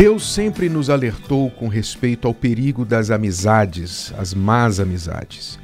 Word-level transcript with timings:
Deus 0.00 0.32
sempre 0.32 0.70
nos 0.70 0.88
alertou 0.88 1.50
com 1.50 1.68
respeito 1.68 2.26
ao 2.26 2.32
perigo 2.32 2.86
das 2.86 3.10
amizades, 3.10 4.14
as 4.16 4.32
más 4.32 4.80
amizades. 4.80 5.58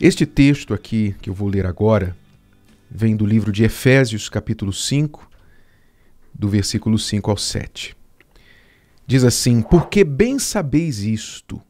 Este 0.00 0.24
texto 0.24 0.72
aqui 0.72 1.16
que 1.20 1.28
eu 1.28 1.34
vou 1.34 1.48
ler 1.48 1.66
agora 1.66 2.16
vem 2.88 3.16
do 3.16 3.26
livro 3.26 3.50
de 3.50 3.64
Efésios, 3.64 4.28
capítulo 4.28 4.72
5, 4.72 5.28
do 6.32 6.48
versículo 6.48 6.96
5 6.96 7.28
ao 7.28 7.36
7. 7.36 7.96
Diz 9.04 9.24
assim: 9.24 9.60
Porque 9.60 10.04
bem 10.04 10.38
sabeis 10.38 11.00
isto, 11.00 11.60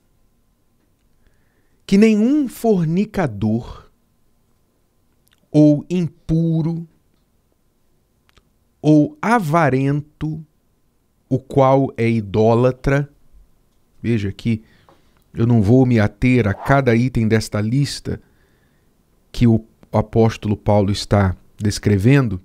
que 1.86 1.96
nenhum 1.96 2.46
fornicador, 2.46 3.90
ou 5.50 5.82
impuro, 5.88 6.86
ou 8.82 9.16
avarento, 9.22 10.44
o 11.28 11.38
qual 11.38 11.92
é 11.96 12.08
idólatra. 12.08 13.08
Veja 14.02 14.30
que 14.32 14.62
eu 15.34 15.46
não 15.46 15.60
vou 15.60 15.84
me 15.84 16.00
ater 16.00 16.48
a 16.48 16.54
cada 16.54 16.94
item 16.94 17.28
desta 17.28 17.60
lista 17.60 18.20
que 19.30 19.46
o 19.46 19.64
apóstolo 19.92 20.56
Paulo 20.56 20.90
está 20.90 21.36
descrevendo, 21.58 22.40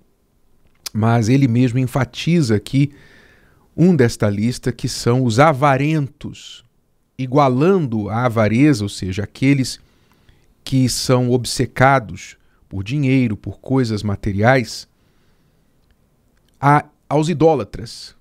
mas 0.94 1.30
ele 1.30 1.48
mesmo 1.48 1.80
enfatiza 1.80 2.56
aqui 2.56 2.92
um 3.76 3.96
desta 3.96 4.30
lista 4.30 4.72
que 4.72 4.90
são 4.90 5.24
os 5.24 5.40
avarentos, 5.40 6.66
igualando 7.18 8.10
a 8.10 8.26
avareza, 8.26 8.84
ou 8.84 8.90
seja, 8.90 9.24
aqueles 9.24 9.80
que 10.64 10.90
são 10.90 11.32
obcecados 11.32 12.38
por 12.68 12.84
dinheiro, 12.84 13.38
por 13.38 13.60
coisas 13.60 14.04
materiais, 14.04 14.88
a, 16.60 16.86
aos 17.10 17.30
idólatras, 17.30 18.16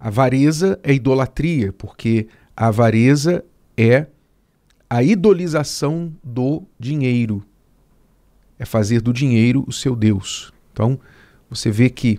avareza 0.00 0.80
é 0.82 0.94
idolatria, 0.94 1.72
porque 1.72 2.26
a 2.56 2.68
avareza 2.68 3.44
é 3.76 4.06
a 4.88 5.02
idolização 5.02 6.12
do 6.24 6.64
dinheiro. 6.78 7.44
É 8.58 8.64
fazer 8.64 9.00
do 9.00 9.12
dinheiro 9.12 9.62
o 9.68 9.72
seu 9.72 9.94
Deus. 9.94 10.52
Então, 10.72 10.98
você 11.48 11.70
vê 11.70 11.90
que 11.90 12.18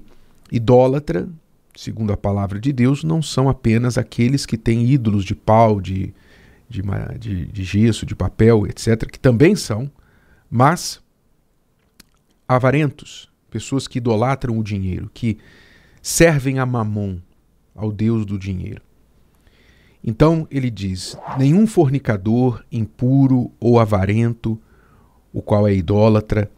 idólatra, 0.51 1.27
segundo 1.75 2.13
a 2.13 2.17
palavra 2.17 2.59
de 2.59 2.71
Deus, 2.71 3.03
não 3.03 3.21
são 3.21 3.49
apenas 3.49 3.97
aqueles 3.97 4.45
que 4.45 4.57
têm 4.57 4.85
ídolos 4.85 5.25
de 5.25 5.35
pau, 5.35 5.81
de, 5.81 6.13
de, 6.69 6.81
de, 7.19 7.45
de 7.45 7.63
gesso, 7.63 8.05
de 8.05 8.15
papel, 8.15 8.67
etc., 8.67 9.09
que 9.11 9.19
também 9.19 9.55
são, 9.55 9.91
mas 10.49 11.01
avarentos, 12.47 13.29
pessoas 13.49 13.87
que 13.87 13.97
idolatram 13.97 14.57
o 14.57 14.63
dinheiro, 14.63 15.09
que 15.13 15.37
servem 16.01 16.59
a 16.59 16.65
mamon, 16.65 17.17
ao 17.75 17.91
Deus 17.91 18.25
do 18.25 18.37
dinheiro. 18.37 18.81
Então 20.03 20.47
ele 20.49 20.69
diz: 20.69 21.17
nenhum 21.37 21.67
fornicador, 21.67 22.63
impuro 22.71 23.51
ou 23.59 23.79
avarento, 23.79 24.59
o 25.31 25.41
qual 25.41 25.67
é 25.67 25.73
idólatra, 25.73 26.51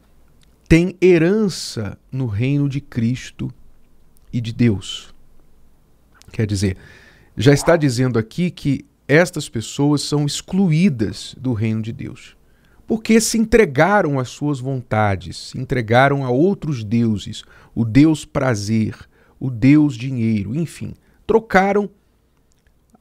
tem 0.68 0.96
herança 1.02 1.98
no 2.12 2.26
reino 2.26 2.68
de 2.68 2.82
Cristo 2.82 3.54
e 4.32 4.42
de 4.42 4.54
Deus. 4.54 5.14
Quer 6.32 6.48
dizer, 6.48 6.78
já 7.38 7.54
está 7.54 7.76
dizendo 7.76 8.18
aqui 8.18 8.50
que 8.50 8.86
estas 9.08 9.50
pessoas 9.50 10.02
são 10.02 10.26
excluídas 10.26 11.36
do 11.38 11.54
reino 11.54 11.82
de 11.82 11.92
Deus, 11.92 12.36
porque 12.88 13.20
se 13.20 13.38
entregaram 13.38 14.20
às 14.20 14.30
suas 14.30 14.60
vontades, 14.60 15.50
se 15.50 15.60
entregaram 15.60 16.26
a 16.26 16.30
outros 16.30 16.84
deuses, 16.84 17.44
o 17.76 17.86
Deus 17.86 18.26
prazer, 18.26 18.98
o 19.40 19.52
Deus 19.52 19.96
dinheiro, 19.96 20.56
enfim, 20.56 20.94
trocaram 21.26 21.90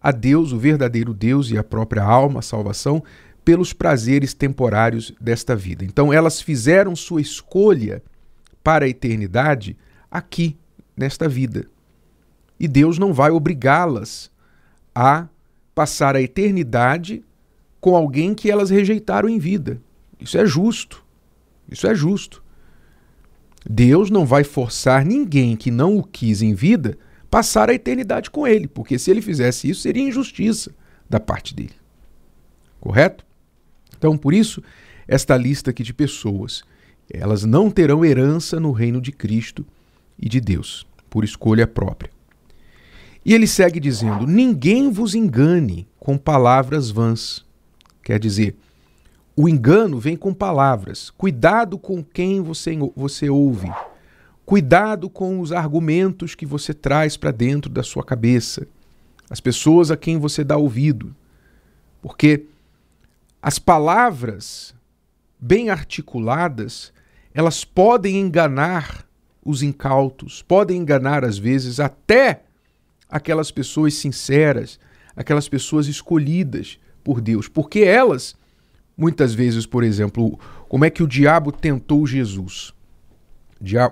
a 0.00 0.10
Deus, 0.10 0.52
o 0.52 0.58
verdadeiro 0.58 1.14
Deus 1.14 1.50
e 1.50 1.56
a 1.56 1.62
própria 1.62 2.02
alma, 2.02 2.40
a 2.40 2.42
salvação, 2.42 3.02
pelos 3.44 3.72
prazeres 3.72 4.34
temporários 4.34 5.12
desta 5.20 5.54
vida. 5.54 5.84
Então 5.84 6.12
elas 6.12 6.40
fizeram 6.40 6.94
sua 6.94 7.20
escolha 7.20 8.02
para 8.62 8.84
a 8.84 8.88
eternidade 8.88 9.76
aqui, 10.10 10.56
nesta 10.96 11.28
vida. 11.28 11.66
E 12.58 12.68
Deus 12.68 12.98
não 12.98 13.12
vai 13.12 13.30
obrigá-las 13.30 14.30
a 14.94 15.26
passar 15.74 16.14
a 16.14 16.22
eternidade 16.22 17.24
com 17.80 17.96
alguém 17.96 18.34
que 18.34 18.50
elas 18.50 18.70
rejeitaram 18.70 19.28
em 19.28 19.38
vida. 19.38 19.80
Isso 20.20 20.38
é 20.38 20.46
justo. 20.46 21.04
Isso 21.68 21.86
é 21.86 21.94
justo. 21.94 22.42
Deus 23.68 24.10
não 24.10 24.26
vai 24.26 24.44
forçar 24.44 25.04
ninguém 25.04 25.56
que 25.56 25.70
não 25.70 25.96
o 25.96 26.04
quis 26.04 26.42
em 26.42 26.54
vida 26.54 26.98
passar 27.32 27.70
a 27.70 27.74
eternidade 27.74 28.30
com 28.30 28.46
ele, 28.46 28.68
porque 28.68 28.98
se 28.98 29.10
ele 29.10 29.22
fizesse 29.22 29.70
isso 29.70 29.80
seria 29.80 30.06
injustiça 30.06 30.70
da 31.08 31.18
parte 31.18 31.54
dele. 31.54 31.72
Correto? 32.78 33.24
Então, 33.96 34.18
por 34.18 34.34
isso, 34.34 34.62
esta 35.08 35.34
lista 35.34 35.70
aqui 35.70 35.82
de 35.82 35.94
pessoas, 35.94 36.62
elas 37.10 37.42
não 37.42 37.70
terão 37.70 38.04
herança 38.04 38.60
no 38.60 38.70
reino 38.70 39.00
de 39.00 39.12
Cristo 39.12 39.64
e 40.18 40.28
de 40.28 40.42
Deus, 40.42 40.86
por 41.08 41.24
escolha 41.24 41.66
própria. 41.66 42.10
E 43.24 43.32
ele 43.32 43.46
segue 43.46 43.80
dizendo: 43.80 44.26
Ninguém 44.26 44.90
vos 44.90 45.14
engane 45.14 45.88
com 45.98 46.18
palavras 46.18 46.90
vãs. 46.90 47.46
Quer 48.02 48.18
dizer, 48.18 48.56
o 49.34 49.48
engano 49.48 49.98
vem 49.98 50.16
com 50.18 50.34
palavras. 50.34 51.08
Cuidado 51.08 51.78
com 51.78 52.04
quem 52.04 52.42
você, 52.42 52.76
você 52.94 53.30
ouve. 53.30 53.72
Cuidado 54.44 55.08
com 55.08 55.40
os 55.40 55.52
argumentos 55.52 56.34
que 56.34 56.44
você 56.44 56.74
traz 56.74 57.16
para 57.16 57.30
dentro 57.30 57.70
da 57.70 57.82
sua 57.82 58.04
cabeça, 58.04 58.66
as 59.30 59.40
pessoas 59.40 59.90
a 59.90 59.96
quem 59.96 60.18
você 60.18 60.42
dá 60.42 60.56
ouvido. 60.56 61.14
Porque 62.00 62.46
as 63.40 63.58
palavras 63.58 64.74
bem 65.38 65.70
articuladas, 65.70 66.92
elas 67.32 67.64
podem 67.64 68.20
enganar 68.20 69.06
os 69.44 69.62
incautos, 69.62 70.42
podem 70.42 70.78
enganar 70.78 71.24
às 71.24 71.38
vezes 71.38 71.80
até 71.80 72.42
aquelas 73.08 73.50
pessoas 73.50 73.94
sinceras, 73.94 74.78
aquelas 75.16 75.48
pessoas 75.48 75.86
escolhidas 75.86 76.78
por 77.02 77.20
Deus, 77.20 77.48
porque 77.48 77.80
elas 77.80 78.36
muitas 78.96 79.34
vezes, 79.34 79.66
por 79.66 79.82
exemplo, 79.82 80.38
como 80.68 80.84
é 80.84 80.90
que 80.90 81.02
o 81.02 81.08
diabo 81.08 81.50
tentou 81.50 82.06
Jesus? 82.06 82.72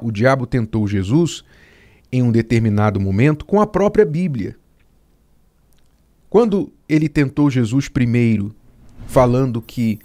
O 0.00 0.10
diabo 0.10 0.46
tentou 0.46 0.86
Jesus 0.86 1.44
em 2.12 2.22
um 2.22 2.32
determinado 2.32 3.00
momento 3.00 3.44
com 3.44 3.60
a 3.60 3.66
própria 3.66 4.04
Bíblia. 4.04 4.56
Quando 6.28 6.72
ele 6.88 7.08
tentou 7.08 7.50
Jesus 7.50 7.88
primeiro, 7.88 8.54
falando 9.06 9.62
que 9.62 9.98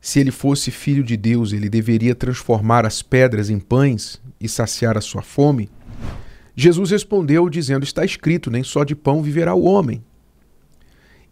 se 0.00 0.20
ele 0.20 0.30
fosse 0.30 0.70
filho 0.70 1.02
de 1.02 1.16
Deus, 1.16 1.52
ele 1.52 1.68
deveria 1.68 2.14
transformar 2.14 2.86
as 2.86 3.02
pedras 3.02 3.50
em 3.50 3.58
pães 3.58 4.20
e 4.40 4.48
saciar 4.48 4.96
a 4.96 5.00
sua 5.00 5.22
fome, 5.22 5.68
Jesus 6.54 6.90
respondeu 6.90 7.48
dizendo: 7.48 7.84
Está 7.84 8.04
escrito, 8.04 8.50
nem 8.50 8.62
só 8.62 8.84
de 8.84 8.94
pão 8.94 9.22
viverá 9.22 9.54
o 9.54 9.64
homem. 9.64 10.04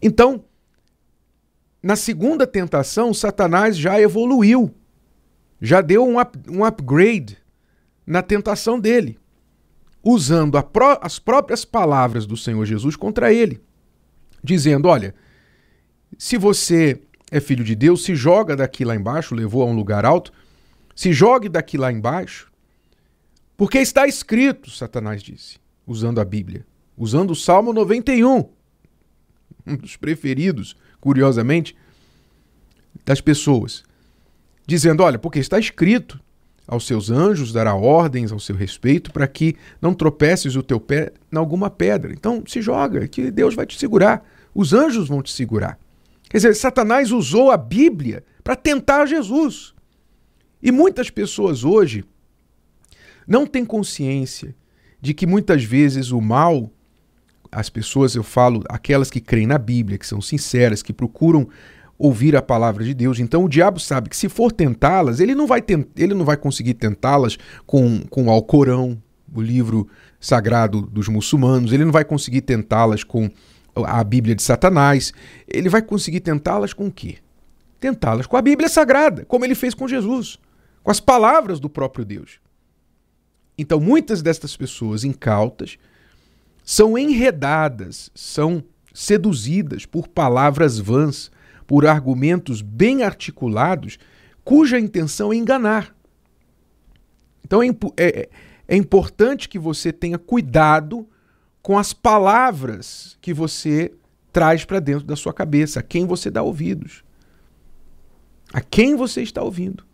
Então, 0.01 0.45
na 1.83 1.97
segunda 1.97 2.47
tentação, 2.47 3.15
Satanás 3.15 3.77
já 3.77 4.01
evoluiu, 4.01 4.75
já 5.61 5.81
deu 5.81 6.07
um, 6.07 6.21
up, 6.21 6.39
um 6.49 6.65
upgrade 6.65 7.39
na 8.07 8.23
tentação 8.23 8.79
dele, 8.79 9.19
usando 10.03 10.63
pró 10.63 10.99
as 11.03 11.19
próprias 11.19 11.65
palavras 11.65 12.27
do 12.27 12.37
Senhor 12.37 12.65
Jesus 12.65 12.95
contra 12.95 13.33
ele, 13.33 13.61
dizendo: 14.43 14.89
Olha, 14.89 15.15
se 16.17 16.39
você 16.39 17.01
é 17.31 17.41
filho 17.41 17.65
de 17.65 17.75
Deus, 17.75 18.05
se 18.05 18.15
joga 18.15 18.55
daqui 18.55 18.85
lá 18.85 18.95
embaixo, 18.95 19.35
levou 19.35 19.63
a 19.63 19.67
um 19.67 19.75
lugar 19.75 20.05
alto, 20.05 20.33
se 20.95 21.13
jogue 21.13 21.49
daqui 21.49 21.77
lá 21.77 21.93
embaixo, 21.93 22.51
porque 23.57 23.79
está 23.79 24.07
escrito, 24.07 24.71
Satanás 24.71 25.23
disse, 25.23 25.59
usando 25.87 26.21
a 26.21 26.25
Bíblia, 26.25 26.65
usando 26.97 27.33
o 27.33 27.37
Salmo 27.37 27.73
91, 27.73 28.49
um 29.67 29.77
dos 29.77 29.97
preferidos, 29.97 30.77
curiosamente, 31.01 31.77
das 33.05 33.21
pessoas, 33.21 33.83
dizendo: 34.67 35.03
Olha, 35.03 35.19
porque 35.19 35.39
está 35.39 35.59
escrito, 35.59 36.21
aos 36.67 36.87
seus 36.87 37.11
anjos, 37.11 37.53
dará 37.53 37.75
ordens 37.75 38.33
ao 38.33 38.41
seu 38.41 38.57
respeito 38.57 39.13
para 39.13 39.27
que 39.29 39.57
não 39.81 39.95
tropeces 39.95 40.57
o 40.57 40.63
teu 40.63 40.81
pé 40.81 41.13
em 41.33 41.37
alguma 41.37 41.71
pedra. 41.71 42.13
Então 42.13 42.43
se 42.47 42.61
joga, 42.61 43.07
que 43.07 43.31
Deus 43.31 43.55
vai 43.55 43.67
te 43.67 43.79
segurar. 43.79 44.25
Os 44.55 44.73
anjos 44.73 45.09
vão 45.09 45.23
te 45.23 45.33
segurar. 45.33 45.79
Quer 46.29 46.39
dizer, 46.39 46.55
Satanás 46.55 47.13
usou 47.13 47.51
a 47.51 47.57
Bíblia 47.57 48.25
para 48.43 48.57
tentar 48.57 49.07
Jesus. 49.07 49.75
E 50.63 50.73
muitas 50.73 51.11
pessoas 51.11 51.63
hoje 51.63 52.05
não 53.27 53.47
têm 53.47 53.65
consciência 53.65 54.55
de 55.01 55.15
que 55.15 55.27
muitas 55.27 55.63
vezes 55.63 56.11
o 56.11 56.21
mal, 56.21 56.71
as 57.53 57.69
pessoas, 57.69 58.15
eu 58.15 58.23
falo, 58.23 58.65
aquelas 58.69 59.11
que 59.11 59.21
creem 59.21 59.47
na 59.47 59.59
Bíblia, 59.59 59.99
que 59.99 60.07
são 60.07 60.21
sinceras, 60.21 60.83
que 60.83 60.93
procuram 60.93 61.49
ouvir 61.99 62.37
a 62.37 62.43
palavra 62.43 62.85
de 62.85 62.95
Deus. 62.95 63.19
Então 63.19 63.45
o 63.45 63.49
diabo 63.49 63.81
sabe 63.81 64.09
que 64.09 64.17
se 64.17 64.29
for 64.29 64.53
tentá-las, 64.53 65.21
ele 65.21 65.35
não 65.35 65.47
vai 65.47 65.63
tent... 65.63 65.87
ele 65.97 66.15
não 66.15 66.25
vai 66.25 66.37
conseguir 66.37 66.75
tentá-las 66.75 67.39
com, 67.67 68.01
com 68.11 68.27
o 68.27 68.31
Alcorão, 68.31 69.01
o 69.33 69.41
livro 69.41 69.89
sagrado 70.21 70.83
dos 70.83 71.09
muçulmanos, 71.09 71.73
ele 71.73 71.85
não 71.85 71.93
vai 71.93 72.05
conseguir 72.05 72.43
tentá-las 72.43 73.05
com 73.05 73.31
a 73.75 74.03
Bíblia 74.03 74.35
de 74.35 74.43
Satanás, 74.43 75.13
ele 75.47 75.69
vai 75.69 75.83
conseguir 75.83 76.21
tentá-las 76.21 76.73
com 76.73 76.87
o 76.87 76.93
quê? 76.93 77.19
Tentá-las 77.79 78.27
com 78.27 78.37
a 78.37 78.43
Bíblia 78.43 78.69
sagrada, 78.69 79.25
como 79.27 79.45
ele 79.45 79.55
fez 79.55 79.75
com 79.75 79.87
Jesus, 79.87 80.39
com 80.83 80.91
as 80.91 81.01
palavras 81.01 81.61
do 81.61 81.69
próprio 81.69 82.05
Deus. 82.05 82.41
Então, 83.59 83.81
muitas 83.81 84.23
destas 84.23 84.57
pessoas 84.57 85.05
incautas 85.05 85.79
são 86.65 86.97
enredadas, 86.97 88.11
são 88.15 88.63
seduzidas 88.93 89.85
por 89.85 90.09
palavras 90.09 90.79
vãs, 90.79 91.31
por 91.67 91.87
argumentos 91.87 92.63
bem 92.63 93.03
articulados, 93.03 93.99
cuja 94.45 94.79
intenção 94.79 95.33
é 95.33 95.37
enganar. 95.37 95.95
Então 97.45 97.63
é, 97.63 97.69
é, 97.97 98.29
é 98.69 98.77
importante 98.77 99.49
que 99.49 99.59
você 99.59 99.93
tenha 99.93 100.19
cuidado 100.19 101.07
com 101.63 101.79
as 101.79 101.93
palavras 101.93 103.19
que 103.21 103.35
você 103.35 103.93
traz 104.33 104.65
para 104.65 104.81
dentro 104.81 105.07
da 105.07 105.17
sua 105.17 105.33
cabeça, 105.33 105.81
a 105.81 105.83
quem 105.83 106.07
você 106.07 106.31
dá 106.31 106.43
ouvidos. 106.43 107.03
A 108.53 108.61
quem 108.61 108.95
você 108.95 109.23
está 109.23 109.43
ouvindo. 109.43 109.85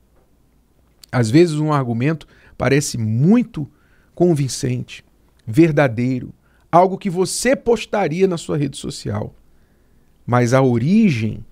Às 1.11 1.31
vezes 1.31 1.57
um 1.57 1.73
argumento 1.73 2.27
parece 2.59 2.99
muito 2.99 3.71
convincente, 4.15 5.05
verdadeiro, 5.47 6.35
algo 6.71 6.99
que 6.99 7.11
você 7.11 7.57
postaria 7.57 8.27
na 8.27 8.37
sua 8.37 8.57
rede 8.57 8.77
social. 8.77 9.35
Mas 10.27 10.53
a 10.53 10.63
origem 10.63 11.45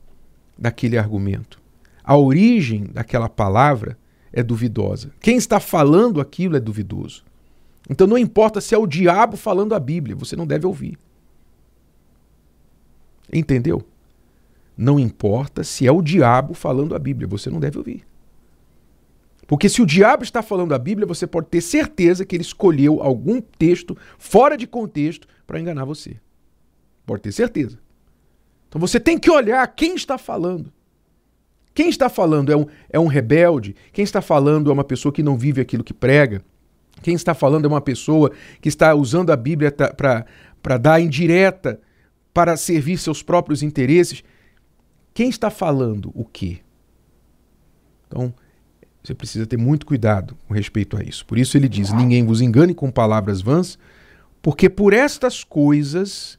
daquele 0.61 0.99
argumento, 0.99 1.61
a 2.05 2.17
origem 2.17 2.85
daquela 2.93 3.29
palavra 3.29 3.97
é 4.33 4.43
duvidosa. 4.43 5.11
Quem 5.21 5.37
está 5.37 5.59
falando 5.59 6.21
aquilo 6.21 6.57
é 6.57 6.61
duvidoso. 6.61 7.25
Então 7.89 8.07
não 8.07 8.19
importa 8.19 8.61
se 8.61 8.75
é 8.75 8.79
o 8.79 8.87
diabo 8.87 9.37
falando 9.37 9.75
a 9.75 9.81
Bíblia, 9.81 10.15
você 10.15 10.37
não 10.37 10.47
deve 10.47 10.67
ouvir. 10.67 10.99
Entendeu? 13.33 13.83
Não 14.77 14.99
importa 14.99 15.65
se 15.65 15.87
é 15.87 15.93
o 15.93 16.03
diabo 16.03 16.55
falando 16.55 16.95
a 16.95 16.99
Bíblia, 16.99 17.29
você 17.29 17.51
não 17.51 17.61
deve 17.61 17.79
ouvir. 17.79 18.07
Porque 19.47 19.69
se 19.69 19.83
o 19.83 19.87
diabo 19.87 20.23
está 20.23 20.43
falando 20.43 20.73
a 20.73 20.79
Bíblia, 20.79 21.07
você 21.07 21.27
pode 21.27 21.49
ter 21.49 21.61
certeza 21.61 22.25
que 22.25 22.37
ele 22.37 22.43
escolheu 22.43 23.03
algum 23.03 23.41
texto 23.41 23.97
fora 24.17 24.57
de 24.57 24.67
contexto 24.67 25.27
para 25.45 25.59
enganar 25.59 25.85
você. 25.85 26.17
Pode 27.05 27.23
ter 27.23 27.33
certeza. 27.33 27.77
Então 28.71 28.81
você 28.81 29.01
tem 29.01 29.19
que 29.19 29.29
olhar 29.31 29.67
quem 29.67 29.97
está 29.97 30.17
falando. 30.17 30.73
Quem 31.75 31.89
está 31.89 32.09
falando 32.09 32.51
é 32.51 32.57
um, 32.57 32.67
é 32.89 33.01
um 33.01 33.09
rebelde? 33.09 33.77
Quem 33.93 34.05
está 34.05 34.23
falando 34.23 34.71
é 34.71 34.73
uma 34.73 34.85
pessoa 34.85 35.13
que 35.13 35.23
não 35.23 35.37
vive 35.37 35.61
aquilo 35.61 35.85
que 35.85 35.93
prega? 35.93 36.41
Quem 37.03 37.15
está 37.15 37.35
falando 37.35 37.65
é 37.65 37.69
uma 37.69 37.81
pessoa 37.81 38.31
que 38.61 38.69
está 38.69 38.95
usando 38.95 39.31
a 39.31 39.37
Bíblia 39.37 39.73
para 39.73 40.79
dar 40.79 41.01
indireta, 41.01 41.81
para 42.33 42.57
servir 42.57 42.97
seus 42.99 43.23
próprios 43.23 43.63
interesses? 43.63 44.23
Quem 45.13 45.29
está 45.29 45.51
falando 45.51 46.13
o 46.15 46.25
quê? 46.25 46.61
Então, 48.07 48.33
você 49.03 49.15
precisa 49.15 49.47
ter 49.47 49.57
muito 49.57 49.87
cuidado 49.87 50.37
com 50.47 50.55
respeito 50.55 50.97
a 50.97 51.03
isso. 51.03 51.27
Por 51.27 51.39
isso 51.39 51.57
ele 51.57 51.69
diz: 51.69 51.93
ninguém 51.93 52.25
vos 52.25 52.41
engane 52.41 52.75
com 52.75 52.91
palavras 52.91 53.41
vãs, 53.41 53.79
porque 54.43 54.69
por 54.69 54.93
estas 54.93 55.43
coisas, 55.43 56.39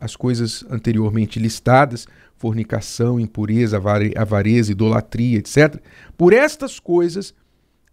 as 0.00 0.16
coisas 0.16 0.64
anteriormente 0.70 1.38
listadas, 1.38 2.06
fornicação, 2.36 3.18
impureza, 3.18 3.80
avareza, 4.16 4.72
idolatria, 4.72 5.38
etc. 5.38 5.80
Por 6.16 6.32
estas 6.32 6.78
coisas 6.78 7.34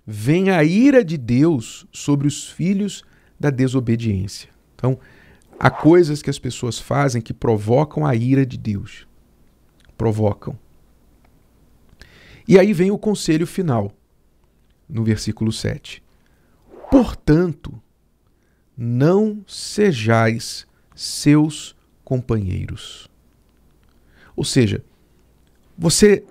vem 0.05 0.49
a 0.49 0.63
ira 0.63 1.03
de 1.03 1.17
Deus 1.17 1.87
sobre 1.91 2.27
os 2.27 2.49
filhos 2.49 3.03
da 3.39 3.49
desobediência. 3.49 4.49
Então, 4.75 4.99
há 5.59 5.69
coisas 5.69 6.21
que 6.21 6.29
as 6.29 6.39
pessoas 6.39 6.77
fazem 6.77 7.21
que 7.21 7.33
provocam 7.33 8.05
a 8.05 8.13
ira 8.15 8.45
de 8.45 8.57
Deus. 8.57 9.07
Provocam. 9.97 10.57
E 12.47 12.59
aí 12.59 12.73
vem 12.73 12.91
o 12.91 12.97
conselho 12.97 13.47
final, 13.47 13.93
no 14.89 15.03
versículo 15.03 15.51
7. 15.51 16.03
Portanto, 16.91 17.81
não 18.77 19.43
sejais 19.47 20.67
seus 20.93 21.75
companheiros. 22.13 23.09
Ou 24.35 24.43
seja, 24.43 24.85
você 25.75 26.23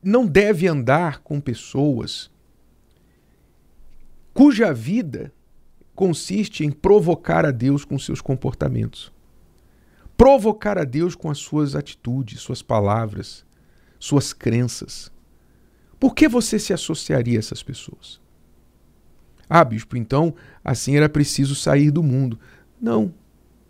não 0.00 0.24
deve 0.24 0.68
andar 0.68 1.18
com 1.22 1.40
pessoas 1.40 2.30
cuja 4.32 4.72
vida 4.72 5.32
consiste 5.92 6.64
em 6.64 6.70
provocar 6.70 7.44
a 7.44 7.50
Deus 7.50 7.84
com 7.84 7.98
seus 7.98 8.20
comportamentos. 8.20 9.12
Provocar 10.16 10.78
a 10.78 10.84
Deus 10.84 11.16
com 11.16 11.28
as 11.28 11.38
suas 11.38 11.74
atitudes, 11.74 12.40
suas 12.40 12.62
palavras, 12.62 13.44
suas 13.98 14.32
crenças. 14.32 15.10
Por 15.98 16.14
que 16.14 16.28
você 16.28 16.60
se 16.60 16.72
associaria 16.72 17.36
a 17.36 17.40
essas 17.40 17.60
pessoas? 17.60 18.20
Ah, 19.50 19.64
bispo, 19.64 19.96
então 19.96 20.32
assim 20.64 20.96
era 20.96 21.08
preciso 21.08 21.56
sair 21.56 21.90
do 21.90 22.04
mundo. 22.04 22.38
Não, 22.80 23.12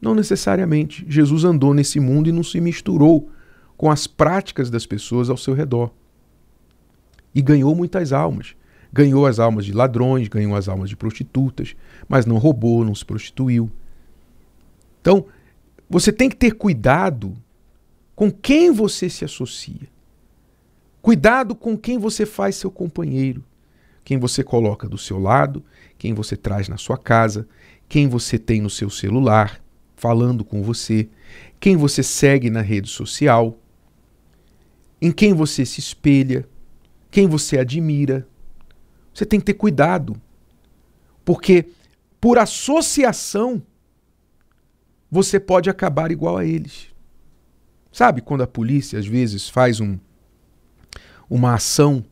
não 0.01 0.15
necessariamente. 0.15 1.05
Jesus 1.09 1.45
andou 1.45 1.73
nesse 1.75 1.99
mundo 2.01 2.29
e 2.29 2.33
não 2.33 2.43
se 2.43 2.61
misturou 2.61 3.31
com 3.77 3.91
as 3.91 4.07
práticas 4.07 4.71
das 4.71 4.87
pessoas 4.87 5.29
ao 5.29 5.37
seu 5.37 5.55
redor. 5.55 5.91
E 7.35 7.43
ganhou 7.43 7.75
muitas 7.75 8.13
almas. 8.13 8.55
Ganhou 8.93 9.27
as 9.27 9.39
almas 9.39 9.65
de 9.65 9.73
ladrões, 9.73 10.29
ganhou 10.29 10.57
as 10.57 10.69
almas 10.69 10.89
de 10.89 10.97
prostitutas, 10.97 11.77
mas 12.09 12.25
não 12.25 12.39
roubou, 12.39 12.85
não 12.85 12.95
se 12.95 13.05
prostituiu. 13.05 13.71
Então, 15.01 15.27
você 15.89 16.13
tem 16.13 16.29
que 16.29 16.37
ter 16.37 16.53
cuidado 16.53 17.37
com 18.15 18.31
quem 18.31 18.73
você 18.73 19.11
se 19.11 19.25
associa. 19.25 19.89
Cuidado 21.03 21.55
com 21.55 21.77
quem 21.77 21.99
você 21.99 22.25
faz 22.25 22.57
seu 22.57 22.71
companheiro. 22.71 23.45
Quem 24.03 24.19
você 24.19 24.43
coloca 24.43 24.89
do 24.89 24.97
seu 24.97 25.19
lado, 25.19 25.63
quem 25.99 26.15
você 26.15 26.37
traz 26.37 26.69
na 26.69 26.77
sua 26.77 26.97
casa, 26.97 27.47
quem 27.89 28.09
você 28.09 28.39
tem 28.39 28.61
no 28.61 28.71
seu 28.71 28.89
celular, 28.89 29.61
falando 29.97 30.45
com 30.45 30.63
você, 30.63 31.09
quem 31.59 31.77
você 31.77 32.03
segue 32.03 32.51
na 32.51 32.61
rede 32.61 32.89
social, 32.89 33.59
em 35.01 35.11
quem 35.11 35.33
você 35.33 35.65
se 35.65 35.81
espelha, 35.81 36.47
quem 37.11 37.27
você 37.27 37.59
admira. 37.59 38.27
Você 39.13 39.25
tem 39.25 39.41
que 39.41 39.47
ter 39.47 39.55
cuidado, 39.55 40.21
porque 41.25 41.67
por 42.21 42.39
associação 42.39 43.63
você 45.11 45.41
pode 45.41 45.71
acabar 45.71 46.11
igual 46.11 46.37
a 46.37 46.45
eles. 46.45 46.89
Sabe 47.91 48.21
quando 48.21 48.43
a 48.43 48.47
polícia 48.47 48.99
às 48.99 49.07
vezes 49.07 49.49
faz 49.49 49.81
um, 49.81 49.99
uma 51.31 51.55
ação 51.55 52.05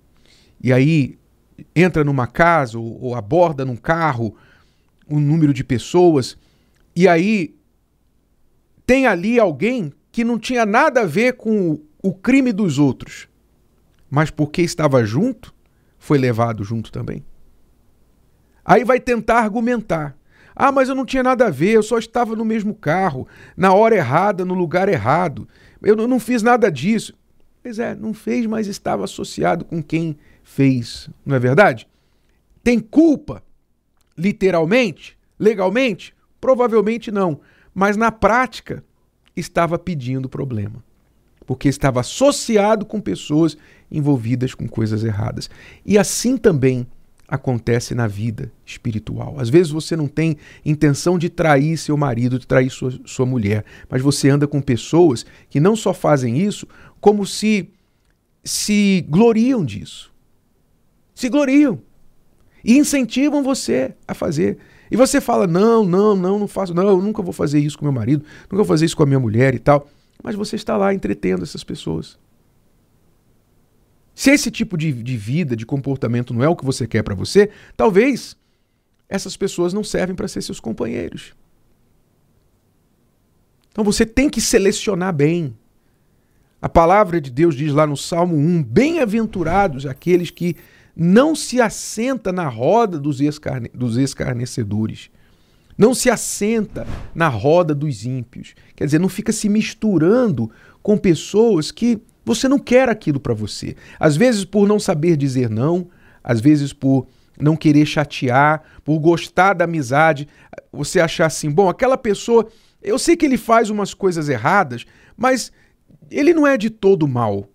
e 0.62 0.72
aí 0.72 1.18
entra 1.76 2.02
numa 2.02 2.26
casa 2.26 2.78
ou, 2.78 3.02
ou 3.02 3.14
aborda 3.14 3.64
num 3.64 3.76
carro 3.76 4.34
um 5.06 5.20
número 5.20 5.52
de 5.52 5.62
pessoas 5.62 6.38
e 6.96 7.06
aí 7.06 7.54
tem 8.86 9.06
ali 9.06 9.38
alguém 9.38 9.92
que 10.12 10.24
não 10.24 10.38
tinha 10.38 10.64
nada 10.64 11.02
a 11.02 11.06
ver 11.06 11.34
com 11.34 11.80
o 12.02 12.12
crime 12.12 12.52
dos 12.52 12.78
outros, 12.78 13.28
mas 14.10 14.30
porque 14.30 14.62
estava 14.62 15.04
junto, 15.04 15.54
foi 15.98 16.18
levado 16.18 16.62
junto 16.62 16.92
também. 16.92 17.24
Aí 18.64 18.84
vai 18.84 19.00
tentar 19.00 19.40
argumentar. 19.40 20.16
Ah, 20.54 20.70
mas 20.70 20.88
eu 20.88 20.94
não 20.94 21.04
tinha 21.04 21.22
nada 21.22 21.46
a 21.46 21.50
ver, 21.50 21.72
eu 21.72 21.82
só 21.82 21.98
estava 21.98 22.36
no 22.36 22.44
mesmo 22.44 22.74
carro, 22.74 23.26
na 23.56 23.74
hora 23.74 23.96
errada, 23.96 24.44
no 24.44 24.54
lugar 24.54 24.88
errado. 24.88 25.48
Eu 25.82 25.96
não 25.96 26.20
fiz 26.20 26.42
nada 26.42 26.70
disso. 26.70 27.14
Pois 27.62 27.78
é, 27.78 27.94
não 27.94 28.14
fez, 28.14 28.46
mas 28.46 28.66
estava 28.66 29.04
associado 29.04 29.64
com 29.64 29.82
quem 29.82 30.16
fez, 30.42 31.08
não 31.24 31.34
é 31.34 31.38
verdade? 31.38 31.88
Tem 32.62 32.78
culpa, 32.78 33.42
literalmente, 34.16 35.18
legalmente? 35.38 36.14
Provavelmente 36.40 37.10
não 37.10 37.40
mas 37.74 37.96
na 37.96 38.12
prática 38.12 38.84
estava 39.36 39.78
pedindo 39.78 40.28
problema, 40.28 40.82
porque 41.44 41.68
estava 41.68 42.00
associado 42.00 42.86
com 42.86 43.00
pessoas 43.00 43.56
envolvidas 43.90 44.54
com 44.54 44.68
coisas 44.68 45.02
erradas. 45.04 45.50
E 45.84 45.98
assim 45.98 46.36
também 46.36 46.86
acontece 47.26 47.94
na 47.94 48.06
vida 48.06 48.52
espiritual. 48.64 49.40
Às 49.40 49.48
vezes 49.48 49.72
você 49.72 49.96
não 49.96 50.06
tem 50.06 50.36
intenção 50.64 51.18
de 51.18 51.28
trair 51.28 51.76
seu 51.76 51.96
marido, 51.96 52.38
de 52.38 52.46
trair 52.46 52.70
sua, 52.70 52.98
sua 53.04 53.26
mulher, 53.26 53.64
mas 53.88 54.02
você 54.02 54.28
anda 54.28 54.46
com 54.46 54.60
pessoas 54.60 55.24
que 55.48 55.58
não 55.58 55.74
só 55.74 55.92
fazem 55.92 56.38
isso, 56.38 56.66
como 57.00 57.26
se 57.26 57.70
se 58.44 59.06
gloriam 59.08 59.64
disso. 59.64 60.12
Se 61.14 61.28
gloriam. 61.28 61.80
E 62.62 62.76
incentivam 62.76 63.42
você 63.42 63.94
a 64.06 64.14
fazer. 64.14 64.58
E 64.90 64.96
você 64.96 65.20
fala: 65.20 65.46
não, 65.46 65.84
não, 65.84 66.14
não, 66.14 66.38
não 66.38 66.48
faço, 66.48 66.74
não, 66.74 66.88
eu 66.88 67.00
nunca 67.00 67.22
vou 67.22 67.32
fazer 67.32 67.58
isso 67.58 67.78
com 67.78 67.84
meu 67.84 67.92
marido, 67.92 68.24
nunca 68.44 68.56
vou 68.56 68.64
fazer 68.64 68.84
isso 68.84 68.96
com 68.96 69.02
a 69.02 69.06
minha 69.06 69.20
mulher 69.20 69.54
e 69.54 69.58
tal. 69.58 69.88
Mas 70.22 70.34
você 70.34 70.56
está 70.56 70.76
lá 70.76 70.94
entretendo 70.94 71.42
essas 71.42 71.64
pessoas. 71.64 72.18
Se 74.14 74.30
esse 74.30 74.50
tipo 74.50 74.76
de, 74.76 74.92
de 74.92 75.16
vida, 75.16 75.56
de 75.56 75.66
comportamento 75.66 76.32
não 76.32 76.42
é 76.42 76.48
o 76.48 76.54
que 76.54 76.64
você 76.64 76.86
quer 76.86 77.02
para 77.02 77.14
você, 77.14 77.50
talvez 77.76 78.36
essas 79.08 79.36
pessoas 79.36 79.72
não 79.72 79.82
servem 79.82 80.14
para 80.14 80.28
ser 80.28 80.40
seus 80.42 80.60
companheiros. 80.60 81.34
Então 83.70 83.82
você 83.82 84.06
tem 84.06 84.30
que 84.30 84.40
selecionar 84.40 85.12
bem. 85.12 85.56
A 86.62 86.68
palavra 86.68 87.20
de 87.20 87.30
Deus 87.30 87.56
diz 87.56 87.72
lá 87.72 87.86
no 87.86 87.96
Salmo 87.96 88.36
1: 88.36 88.62
Bem-aventurados 88.62 89.84
aqueles 89.84 90.30
que 90.30 90.56
não 90.96 91.34
se 91.34 91.60
assenta 91.60 92.32
na 92.32 92.48
roda 92.48 92.98
dos, 92.98 93.20
escarne 93.20 93.70
dos 93.74 93.96
escarnecedores, 93.96 95.10
não 95.76 95.92
se 95.92 96.08
assenta 96.08 96.86
na 97.14 97.28
roda 97.28 97.74
dos 97.74 98.04
ímpios. 98.04 98.54
Quer 98.76 98.84
dizer, 98.84 99.00
não 99.00 99.08
fica 99.08 99.32
se 99.32 99.48
misturando 99.48 100.50
com 100.82 100.96
pessoas 100.96 101.70
que 101.70 102.00
você 102.24 102.48
não 102.48 102.58
quer 102.58 102.88
aquilo 102.88 103.18
para 103.18 103.34
você. 103.34 103.76
Às 103.98 104.16
vezes 104.16 104.44
por 104.44 104.68
não 104.68 104.78
saber 104.78 105.16
dizer 105.16 105.50
não, 105.50 105.88
às 106.22 106.40
vezes 106.40 106.72
por 106.72 107.06
não 107.40 107.56
querer 107.56 107.84
chatear, 107.84 108.62
por 108.84 108.98
gostar 109.00 109.54
da 109.54 109.64
amizade, 109.64 110.28
você 110.72 111.00
achar 111.00 111.26
assim, 111.26 111.50
bom, 111.50 111.68
aquela 111.68 111.98
pessoa, 111.98 112.46
eu 112.80 112.98
sei 112.98 113.16
que 113.16 113.26
ele 113.26 113.36
faz 113.36 113.70
umas 113.70 113.92
coisas 113.92 114.28
erradas, 114.28 114.86
mas 115.16 115.50
ele 116.10 116.32
não 116.32 116.46
é 116.46 116.56
de 116.56 116.70
todo 116.70 117.08
mal. 117.08 117.48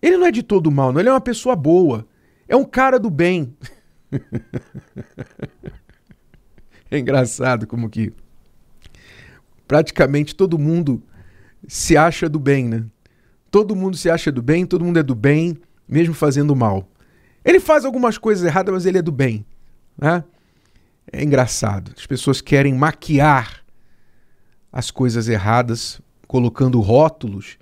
Ele 0.00 0.16
não 0.16 0.26
é 0.26 0.30
de 0.30 0.42
todo 0.42 0.70
mal, 0.70 0.92
não. 0.92 1.00
Ele 1.00 1.08
é 1.08 1.12
uma 1.12 1.20
pessoa 1.20 1.56
boa. 1.56 2.06
É 2.48 2.56
um 2.56 2.64
cara 2.64 2.98
do 2.98 3.10
bem. 3.10 3.54
é 6.90 6.98
engraçado 6.98 7.66
como 7.66 7.90
que 7.90 8.12
praticamente 9.66 10.34
todo 10.34 10.58
mundo 10.58 11.02
se 11.66 11.96
acha 11.96 12.28
do 12.28 12.38
bem, 12.38 12.66
né? 12.66 12.84
Todo 13.50 13.76
mundo 13.76 13.96
se 13.96 14.10
acha 14.10 14.32
do 14.32 14.42
bem, 14.42 14.64
todo 14.64 14.84
mundo 14.84 14.98
é 14.98 15.02
do 15.02 15.14
bem, 15.14 15.58
mesmo 15.86 16.14
fazendo 16.14 16.56
mal. 16.56 16.88
Ele 17.44 17.60
faz 17.60 17.84
algumas 17.84 18.18
coisas 18.18 18.44
erradas, 18.44 18.72
mas 18.72 18.86
ele 18.86 18.98
é 18.98 19.02
do 19.02 19.12
bem. 19.12 19.44
Né? 19.96 20.24
É 21.12 21.22
engraçado. 21.22 21.92
As 21.96 22.06
pessoas 22.06 22.40
querem 22.40 22.74
maquiar 22.74 23.62
as 24.70 24.90
coisas 24.90 25.28
erradas, 25.28 26.00
colocando 26.26 26.80
rótulos 26.80 27.58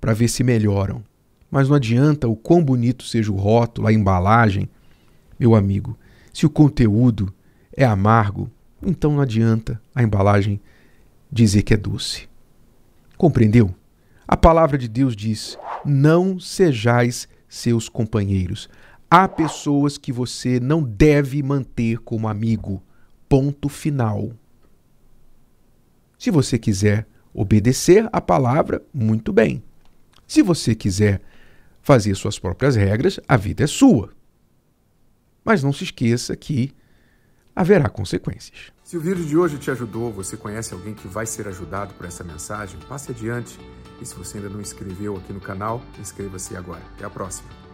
para 0.00 0.12
ver 0.12 0.28
se 0.28 0.44
melhoram. 0.44 1.02
Mas 1.50 1.68
não 1.68 1.76
adianta 1.76 2.28
o 2.28 2.36
quão 2.36 2.62
bonito 2.62 3.04
seja 3.04 3.32
o 3.32 3.36
rótulo, 3.36 3.88
a 3.88 3.92
embalagem, 3.92 4.68
meu 5.38 5.54
amigo. 5.54 5.98
Se 6.32 6.46
o 6.46 6.50
conteúdo 6.50 7.32
é 7.76 7.84
amargo, 7.84 8.50
então 8.82 9.12
não 9.12 9.20
adianta 9.20 9.80
a 9.94 10.02
embalagem 10.02 10.60
dizer 11.30 11.62
que 11.62 11.74
é 11.74 11.76
doce. 11.76 12.28
Compreendeu? 13.16 13.74
A 14.26 14.36
palavra 14.36 14.78
de 14.78 14.88
Deus 14.88 15.16
diz: 15.16 15.58
não 15.84 16.38
sejais 16.38 17.28
seus 17.48 17.88
companheiros. 17.88 18.68
Há 19.10 19.26
pessoas 19.26 19.98
que 19.98 20.12
você 20.12 20.60
não 20.60 20.82
deve 20.82 21.42
manter 21.42 21.98
como 21.98 22.28
amigo. 22.28 22.80
Ponto 23.28 23.68
final. 23.68 24.30
Se 26.16 26.30
você 26.30 26.58
quiser 26.58 27.06
obedecer 27.34 28.08
a 28.12 28.20
palavra, 28.20 28.82
muito 28.94 29.32
bem. 29.32 29.62
Se 30.26 30.42
você 30.42 30.74
quiser 30.74 31.20
fazer 31.82 32.14
suas 32.14 32.38
próprias 32.38 32.76
regras, 32.76 33.18
a 33.26 33.36
vida 33.36 33.64
é 33.64 33.66
sua. 33.66 34.10
Mas 35.44 35.62
não 35.62 35.72
se 35.72 35.84
esqueça 35.84 36.36
que 36.36 36.72
haverá 37.54 37.88
consequências. 37.88 38.72
Se 38.84 38.96
o 38.96 39.00
vídeo 39.00 39.24
de 39.24 39.36
hoje 39.36 39.58
te 39.58 39.70
ajudou, 39.70 40.12
você 40.12 40.36
conhece 40.36 40.74
alguém 40.74 40.94
que 40.94 41.06
vai 41.06 41.26
ser 41.26 41.46
ajudado 41.46 41.94
por 41.94 42.06
essa 42.06 42.24
mensagem, 42.24 42.78
passe 42.88 43.12
adiante. 43.12 43.58
E 44.00 44.06
se 44.06 44.14
você 44.14 44.38
ainda 44.38 44.48
não 44.48 44.60
inscreveu 44.60 45.16
aqui 45.16 45.32
no 45.32 45.40
canal, 45.40 45.82
inscreva-se 45.98 46.56
agora. 46.56 46.82
Até 46.96 47.04
a 47.04 47.10
próxima. 47.10 47.69